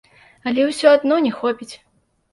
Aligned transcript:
Але 0.51 0.63
ўсё 0.69 0.87
адно 0.95 1.21
не 1.29 1.33
хопіць! 1.39 1.71